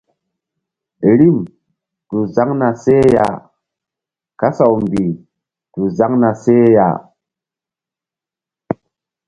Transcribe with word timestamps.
Rim 1.19 1.37
tu 2.09 2.17
zaŋ 2.35 2.49
na 2.61 2.69
seh 2.83 3.05
ya 3.15 3.27
kasaw 4.39 4.73
mbih 4.83 5.11
tu 5.73 5.81
zaŋ 5.97 6.11
na 6.21 6.29
seh 6.43 6.67
ya. 6.75 6.87